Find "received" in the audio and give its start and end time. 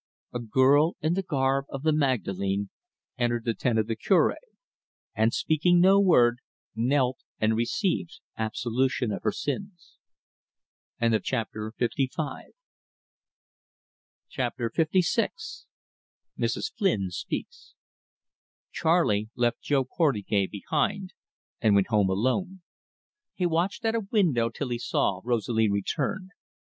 7.55-8.19